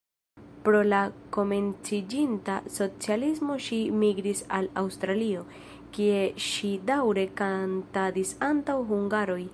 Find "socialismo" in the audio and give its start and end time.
2.77-3.59